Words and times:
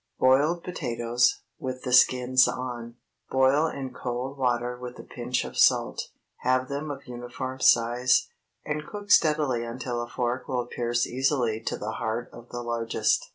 BOILED 0.19 0.63
POTATOES 0.63 1.43
(with 1.59 1.83
the 1.83 1.93
skins 1.93 2.47
on.) 2.47 2.95
Boil 3.29 3.67
in 3.67 3.93
cold 3.93 4.35
water 4.35 4.75
with 4.75 4.97
a 4.97 5.03
pinch 5.03 5.45
of 5.45 5.59
salt. 5.59 6.09
Have 6.37 6.69
them 6.69 6.89
of 6.89 7.05
uniform 7.05 7.59
size, 7.59 8.27
and 8.65 8.81
cook 8.87 9.11
steadily 9.11 9.63
until 9.63 10.01
a 10.01 10.07
fork 10.07 10.47
will 10.47 10.65
pierce 10.65 11.05
easily 11.05 11.61
to 11.65 11.77
the 11.77 11.91
heart 11.91 12.31
of 12.33 12.49
the 12.49 12.63
largest. 12.63 13.29